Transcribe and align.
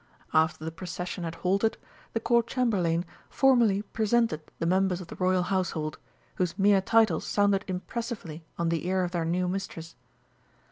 After 0.33 0.65
the 0.65 0.71
procession 0.71 1.23
had 1.25 1.35
halted, 1.45 1.77
the 2.13 2.19
Court 2.19 2.47
Chamberlain 2.47 3.05
formally 3.29 3.83
presented 3.83 4.41
the 4.57 4.65
members 4.65 4.99
of 4.99 5.09
the 5.09 5.15
Royal 5.17 5.43
Household, 5.43 5.99
whose 6.37 6.57
mere 6.57 6.81
titles 6.81 7.23
sounded 7.23 7.63
impressively 7.67 8.43
on 8.57 8.69
the 8.69 8.87
ear 8.87 9.03
of 9.03 9.11
their 9.11 9.25
new 9.25 9.47
Mistress. 9.47 9.95